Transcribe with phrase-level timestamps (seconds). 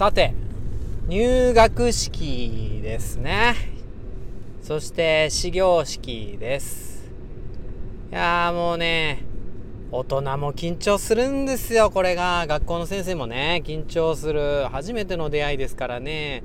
[0.00, 0.32] さて
[1.08, 3.54] 入学式ですね。
[4.62, 7.06] そして始業式です。
[8.10, 9.22] いやーもうね
[9.92, 12.46] 大人も緊張するんですよこれが。
[12.48, 14.68] 学校の先生もね緊張する。
[14.72, 16.44] 初めての出会いですからね。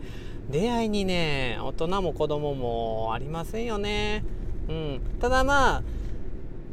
[0.49, 4.25] 出会いにね大人も子供もありませんよね。
[4.67, 5.01] うん。
[5.21, 5.83] ただまあ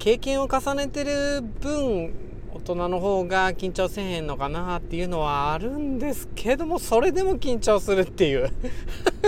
[0.00, 2.12] 経験を重ねてる分
[2.54, 8.50] 大人の方が緊張せえへんのかなっていうのはあるんですけどもそれでも緊張するっていう。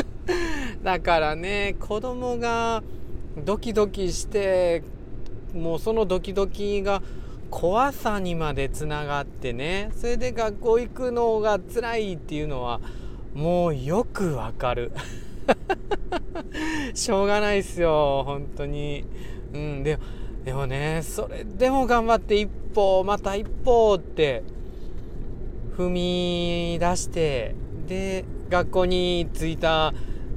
[0.84, 2.82] だからね子供が
[3.42, 4.82] ドキドキして
[5.54, 7.02] もうそのドキドキが
[7.50, 12.80] 怖さにまでつながってねそれで学校行くのが辛いっていうのは
[13.32, 14.92] もうよくわかる。
[16.94, 19.04] しょうがないっすよ本当に。
[19.54, 19.98] うんで
[20.44, 24.42] でもねそれでも頑張って一歩また一歩って
[25.76, 27.54] 踏み出して
[27.88, 29.92] で学校に着いた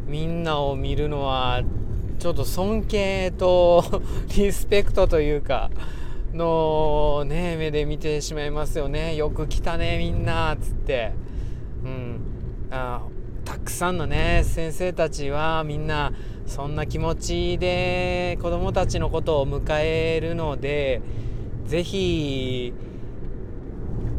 [0.08, 1.62] みんなを見るのは
[2.20, 4.02] ちょっと尊敬と
[4.36, 5.70] リスペクトというか
[6.34, 9.16] のね目で見てしまいますよね。
[9.16, 11.14] よく来たねみんなっつって。
[11.84, 12.20] うん。
[12.72, 13.02] あ
[13.46, 16.12] たくさんのね先生たちはみんな
[16.48, 21.02] そんな気持ちで子どもたちのことを迎えるので
[21.66, 22.74] 是非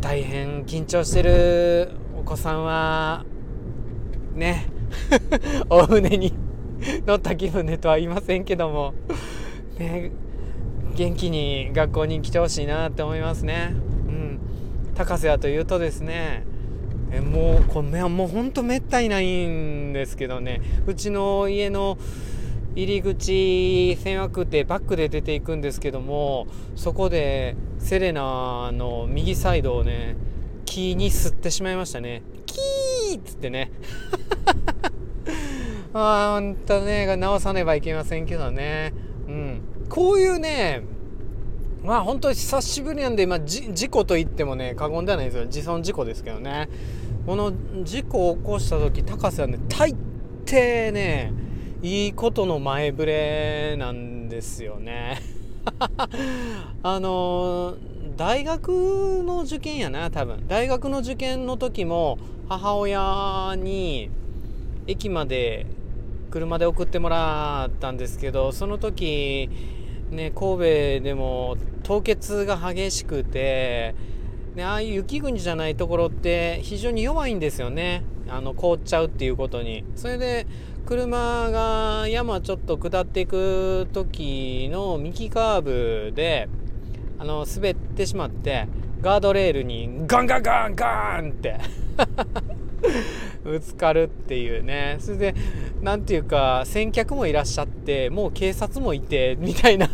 [0.01, 3.25] 大変緊張してるお子さんは
[4.35, 4.67] ね
[5.71, 6.35] お船に
[7.07, 8.95] 乗った気分でとは言いませんけども
[9.79, 10.13] ね
[10.95, 13.73] 元気に学校に来てほしいなって思いますね。
[14.09, 14.41] うん、
[14.97, 16.45] 高瀬はというとですね
[17.11, 20.61] えもうこれもうほんとめったにないんですけどね。
[20.87, 21.99] うちの家の
[22.75, 30.17] 入り口狭くてバックで出ていくんですけどもそこでセレナの右サイドをね
[30.65, 32.23] 木に吸ってしまいましたね。
[32.47, 33.73] キーっつってね。
[35.95, 38.93] ああほんとね直さねばいけませんけどね。
[39.27, 39.61] うん。
[39.89, 40.83] こういうね
[41.83, 45.47] まあ本当に久しぶりなんで、まあ、事故と言ってもね過言ではないですよ。
[45.47, 46.69] 自損事故ですけどね。
[47.29, 47.53] この
[47.85, 49.95] 事故を起こした時高瀬はね大
[50.47, 51.31] 抵ね
[51.83, 55.21] いいことの前触れなんですよね。
[56.83, 57.75] あの
[58.17, 60.49] 大学の受験やな多分。
[60.49, 62.19] 大学の受験の時も
[62.49, 64.09] 母親に
[64.87, 65.67] 駅まで
[66.31, 69.51] 車で送ってもらったんですけどその時
[70.11, 73.95] ね、神戸でも凍結が激しくて、
[74.59, 78.03] ね、ああいう雪国じゃないところって非常に弱いんですよね。
[78.29, 79.85] あの凍っちゃうっていうことに。
[79.95, 80.49] それで
[80.85, 86.49] 車が山ちょっと下っていく時の右カーブで
[87.21, 88.67] あの滑ってしまって
[89.01, 91.61] ガードレールにガンガンガンガンって。
[93.45, 94.97] ぶつかるっていうね。
[95.01, 95.35] それで
[95.83, 99.89] 何ていうか先客もいらっしゃってもう警察もいてみたいな。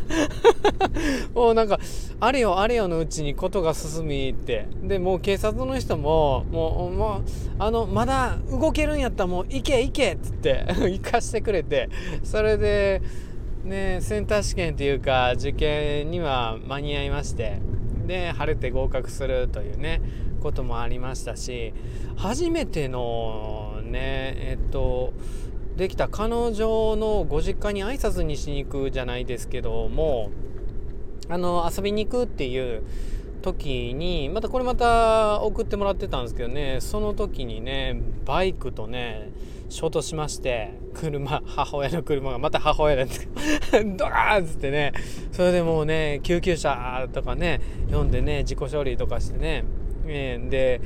[1.34, 1.78] もうなんか
[2.20, 4.66] あれよあれよのうちにことが進みって。
[4.82, 7.22] でもう警察の人ももうもう
[7.58, 11.88] あのまだ動けるんやったらもう行け行けっつって 行かしてくれて。
[12.22, 13.02] それで
[13.64, 17.73] ねセンター試験っていうか受験には間に合いまして。
[18.06, 20.00] で晴れて合格するというね
[20.40, 21.72] こともありましたし
[22.16, 25.12] 初めてのねえっと
[25.76, 30.30] できた彼女のご実家に挨拶にしに行くじゃないですけども
[31.28, 32.82] あの遊びに行くっていう
[33.42, 39.30] 時にまたこれまた送ってもらってたんですけどねその時にねバイクとね
[39.74, 43.28] 衝突しまして車 母親の車がまた母親なんです。
[43.72, 44.92] け どドカーンっつってね。
[45.32, 49.64] それでもうね救急車とかね読んでね自己処理とかしてね。
[50.06, 50.80] えー、で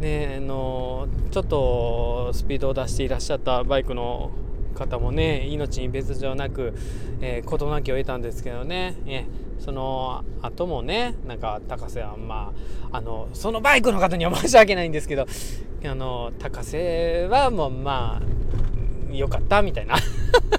[0.00, 4.30] ねあのちょっとスピードを出していらっしゃったバイクの
[4.76, 6.74] 方もね命に別状なく、
[7.20, 12.52] えー、事なきを得たんですけどね、えー、その後もねなんか高瀬はま
[12.92, 15.26] ああのそのバイクの方には申し訳ないんですけど
[15.84, 18.37] あの高瀬はもうまあ
[19.12, 19.96] 良かったみたいな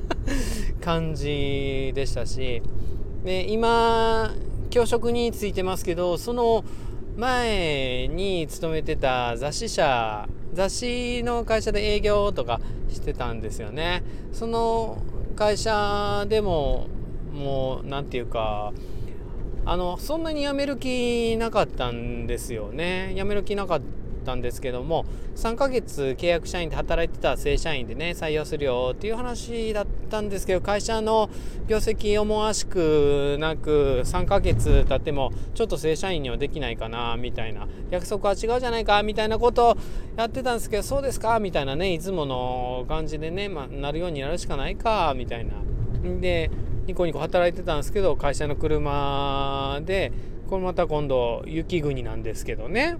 [0.81, 2.61] 感じでしたし
[3.23, 4.33] で今
[4.69, 6.63] 教職についてますけどその
[7.17, 12.59] 前に勤めてた雑誌社雑誌の会社で営業とか
[12.89, 14.03] してたんですよね。
[14.33, 14.97] その
[15.35, 16.87] 会社でも
[17.33, 18.73] もう何て言うか
[19.65, 23.13] あのそんなに辞める気なかったんですよね。
[23.15, 23.98] 辞める気なかった
[24.29, 25.05] ったんですけども
[25.35, 31.29] 3ヶ月契約社員で働いてた正社員でね採用するよっていう話だったんですけど会社の
[31.67, 39.77] 業績思わしくなく3ヶ月経ってもちょっと正社員にはできないかなみたいな約束は違うじゃないかみたいなことを
[40.15, 45.53] やってたんですけどそうですかみたいなねいつもの感じでね、ま、なるようになるしかないかみたいな。
[46.21, 46.49] で
[46.87, 50.11] ニコニコ働いてたんですけど会社の車で
[50.49, 52.97] これまた今度雪国なんですけどね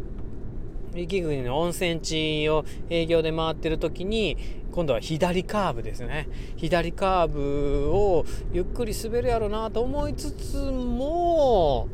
[0.95, 4.38] 雪国の温泉地を営業で回ってる時に
[4.71, 6.27] 今度は左カーブですね。
[6.57, 11.88] 左カーブをゆっくり滑るやろなと思いつつも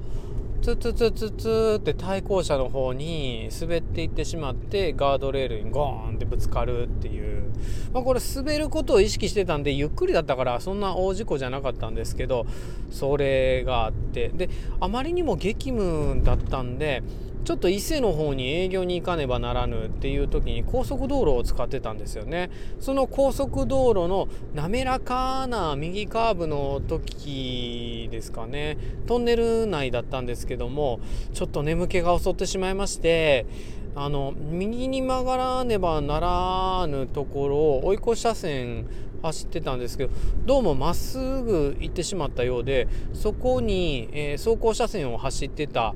[0.62, 7.52] ツツツツツって対向車の方に滑っていってしまってガードレールにゴーンってぶつかるっていう、
[7.94, 12.48] まあ、これ滑ることを意識してたんでゆっくりだったからそんな大事故じゃなかったんですけど
[12.90, 14.30] それがあって。
[14.30, 14.50] で
[14.80, 17.04] あまりにも激務だったんで
[17.46, 22.50] ちょっと伊勢の方に営業に行かねばならぬっていう時に高速道路を使ってたんですよね。
[22.80, 28.78] その高速道路の滑らかな右カーブの時ですかね。
[29.06, 31.00] トンネル内だったんですけども
[31.34, 33.46] ちょっと眠気が襲ってしまいまして
[33.94, 38.88] あの右に曲がらねばならぬところを追い越し車線
[39.22, 40.14] 走ってたんですけど
[40.46, 45.96] どうもまっすぐ行ってしまったようでそこに、えー、走行車線を走ってた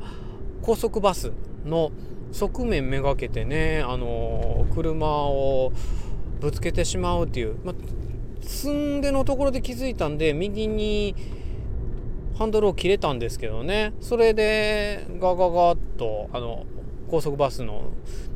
[0.69, 1.31] 高速バス
[1.65, 1.91] の
[2.31, 5.73] 側面めがけてね、あの車を
[6.39, 7.73] ぶつけてしまうっていう、ま
[8.43, 11.15] 積んでのところで気づいたんで右に
[12.37, 13.93] ハンドルを切れたんですけどね。
[13.99, 16.67] それでガガガッとあの
[17.09, 17.85] 高速バスの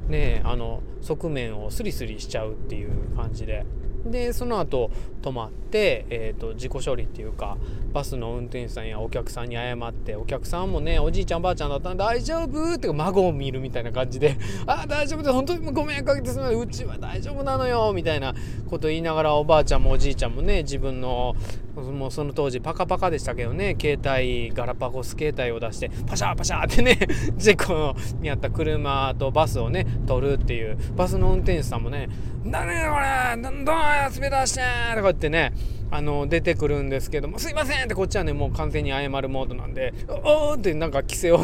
[0.08, 3.64] ねあの側面をスリスリしちゃうっていう感じで。
[4.06, 4.92] でその後
[5.22, 7.58] 止まって、えーと、事故処理っていうか
[7.94, 12.74] バスの運転手さんやお客さんに謝ってお客さんもねおじいちゃんばあちゃんだったら大丈夫？
[12.74, 15.32] って孫を見るみたいな感じで「あ大丈夫です。
[15.34, 16.60] 本当にご迷惑かけてすません。
[16.60, 18.34] うちは大丈夫なのよ」みたいな
[18.70, 21.36] こと言いながらおばあちゃんもおじいちゃんもね自分の
[21.76, 27.00] もうその当時パカパカでしたけどね携帯ガラパゴス携帯を出してパシャーパシャーってね
[27.36, 32.10] 事故にあった車とバスをね取るっていうバスの運転手さんもね
[32.46, 33.76] 「何これどんどん
[34.12, 34.62] スピード出して!」
[34.92, 35.52] とか言ってね
[35.90, 41.40] あの出てくるんですけども「すいません!」ってこっちはねもう完全に謝るモードなんで「おお!」ってなんか規制を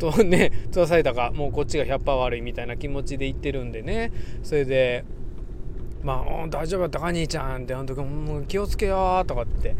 [0.00, 4.10] とね 通されたかもうこっちが100%悪いみたいな気持ちで言ってるんでね
[4.42, 5.04] それで
[6.02, 9.74] まあ、大丈夫だったか兄ちゃんってあの時も気をつけようとかって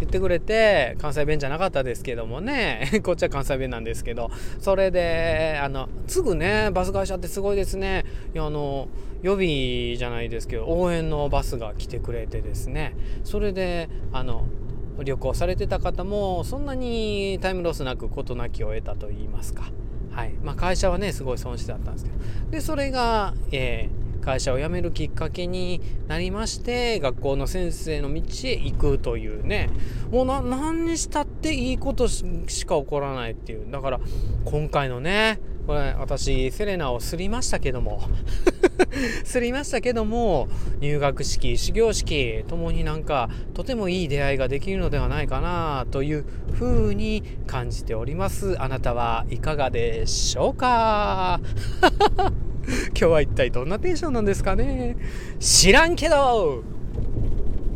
[0.00, 2.90] 言ってくれて関西弁じゃなかったですけどもね。
[3.04, 4.30] こっちは関西弁なんですけど。
[4.58, 8.04] それであのすぐねバス会社ってすごいですね。
[8.34, 8.88] いやあの
[9.22, 12.96] 予備じゃないですけど応援のバスが来てくれてですね。
[13.22, 14.46] それであの
[15.04, 19.70] 旅行されてた方もそんなにタイムロスなく事なきを得たと言いますか。
[20.10, 20.32] はい。
[20.42, 22.16] まあ、会社はねすごい損失だったんですけど。
[22.50, 29.70] でそれが、えー会社を辞めるきっかけになりまして学校の先生の道へ行くというね。
[30.10, 32.24] もう何にしたっていいことし
[32.66, 33.70] か起こらないっていう。
[33.70, 34.00] だから
[34.44, 38.02] 今回のねこれ私セレナをすりましたけども。
[39.24, 40.48] すりましたけども
[40.80, 48.60] 入学式始業式ともになんかとてもいい出会いができるのではないかなというふうに感じております。
[48.60, 51.40] あなたはいかがでしょうか？
[52.88, 54.96] 今日は一体どんなテンションなんですかね。
[55.38, 56.62] 知らんけど。